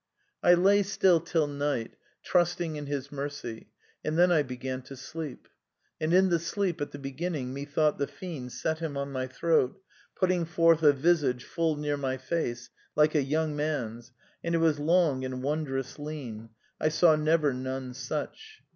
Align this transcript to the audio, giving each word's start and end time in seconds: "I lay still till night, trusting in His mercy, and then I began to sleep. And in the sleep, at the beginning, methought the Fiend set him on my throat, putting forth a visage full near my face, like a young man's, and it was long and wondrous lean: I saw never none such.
"I 0.41 0.55
lay 0.55 0.81
still 0.81 1.19
till 1.19 1.45
night, 1.45 1.95
trusting 2.23 2.75
in 2.75 2.87
His 2.87 3.11
mercy, 3.11 3.69
and 4.03 4.17
then 4.17 4.31
I 4.31 4.41
began 4.41 4.81
to 4.81 4.95
sleep. 4.97 5.47
And 5.99 6.11
in 6.11 6.29
the 6.29 6.39
sleep, 6.39 6.81
at 6.81 6.89
the 6.89 6.97
beginning, 6.97 7.53
methought 7.53 7.99
the 7.99 8.07
Fiend 8.07 8.51
set 8.51 8.79
him 8.79 8.97
on 8.97 9.11
my 9.11 9.27
throat, 9.27 9.79
putting 10.15 10.43
forth 10.45 10.81
a 10.81 10.91
visage 10.91 11.43
full 11.43 11.75
near 11.75 11.97
my 11.97 12.17
face, 12.17 12.71
like 12.95 13.13
a 13.13 13.21
young 13.21 13.55
man's, 13.55 14.11
and 14.43 14.55
it 14.55 14.57
was 14.57 14.79
long 14.79 15.23
and 15.23 15.43
wondrous 15.43 15.99
lean: 15.99 16.49
I 16.79 16.89
saw 16.89 17.15
never 17.15 17.53
none 17.53 17.93
such. 17.93 18.63